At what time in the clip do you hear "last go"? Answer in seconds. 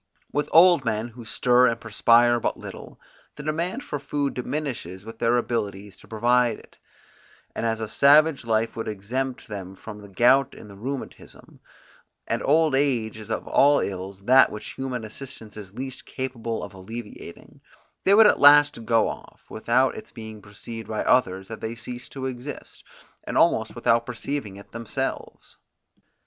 18.39-19.07